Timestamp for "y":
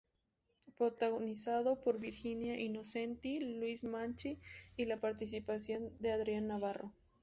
4.75-4.85